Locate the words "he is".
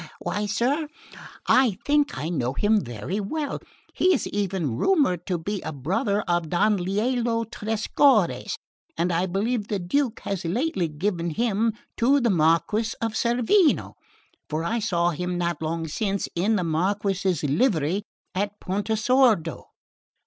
3.93-4.25